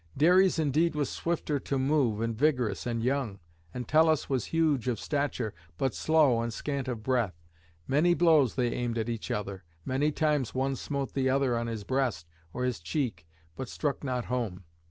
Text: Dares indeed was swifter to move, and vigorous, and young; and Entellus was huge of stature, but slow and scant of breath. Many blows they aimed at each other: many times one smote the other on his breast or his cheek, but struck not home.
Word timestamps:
Dares 0.17 0.57
indeed 0.57 0.95
was 0.95 1.11
swifter 1.11 1.59
to 1.59 1.77
move, 1.77 2.21
and 2.21 2.35
vigorous, 2.35 2.87
and 2.87 3.03
young; 3.03 3.37
and 3.71 3.83
Entellus 3.85 4.27
was 4.27 4.45
huge 4.45 4.87
of 4.87 4.99
stature, 4.99 5.53
but 5.77 5.93
slow 5.93 6.41
and 6.41 6.51
scant 6.51 6.87
of 6.87 7.03
breath. 7.03 7.39
Many 7.87 8.15
blows 8.15 8.55
they 8.55 8.73
aimed 8.73 8.97
at 8.97 9.09
each 9.09 9.29
other: 9.29 9.63
many 9.85 10.11
times 10.11 10.55
one 10.55 10.75
smote 10.75 11.13
the 11.13 11.29
other 11.29 11.55
on 11.55 11.67
his 11.67 11.83
breast 11.83 12.25
or 12.51 12.63
his 12.63 12.79
cheek, 12.79 13.27
but 13.55 13.69
struck 13.69 14.03
not 14.03 14.25
home. 14.25 14.63